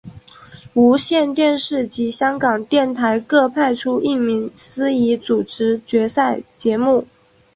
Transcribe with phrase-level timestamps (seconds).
[0.73, 7.05] 无线电视及香港电台各派出一名司仪主持决赛节目。